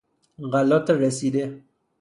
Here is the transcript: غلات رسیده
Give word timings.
غلات 0.53 0.87
رسیده 0.91 1.45